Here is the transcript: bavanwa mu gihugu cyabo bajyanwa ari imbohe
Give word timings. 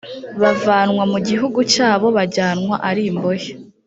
bavanwa 0.41 1.03
mu 1.11 1.19
gihugu 1.27 1.59
cyabo 1.73 2.07
bajyanwa 2.17 2.75
ari 2.89 3.01
imbohe 3.11 3.51